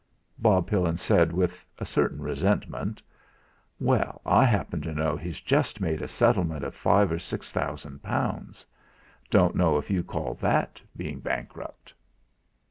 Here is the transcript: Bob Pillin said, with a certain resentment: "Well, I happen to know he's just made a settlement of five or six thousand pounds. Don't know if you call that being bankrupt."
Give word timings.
Bob 0.39 0.65
Pillin 0.65 0.97
said, 0.97 1.31
with 1.31 1.67
a 1.77 1.85
certain 1.85 2.23
resentment: 2.23 3.03
"Well, 3.79 4.19
I 4.25 4.45
happen 4.45 4.81
to 4.81 4.95
know 4.95 5.15
he's 5.15 5.39
just 5.39 5.79
made 5.79 6.01
a 6.01 6.07
settlement 6.07 6.63
of 6.63 6.73
five 6.73 7.11
or 7.11 7.19
six 7.19 7.51
thousand 7.51 8.01
pounds. 8.01 8.65
Don't 9.29 9.55
know 9.55 9.77
if 9.77 9.91
you 9.91 10.01
call 10.03 10.33
that 10.33 10.81
being 10.97 11.19
bankrupt." 11.19 11.93